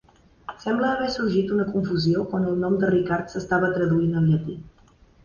Sembla 0.61 0.87
haver 0.93 1.09
sorgit 1.15 1.51
una 1.57 1.65
confusió 1.75 2.23
quan 2.31 2.47
el 2.53 2.57
nom 2.63 2.79
de 2.85 2.89
Ricard 2.95 3.29
s'estava 3.35 3.71
traduint 3.77 4.17
al 4.23 4.27
llatí. 4.31 4.57